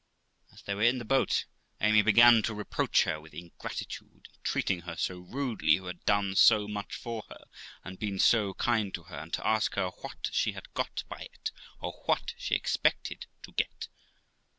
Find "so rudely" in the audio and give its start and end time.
4.95-5.75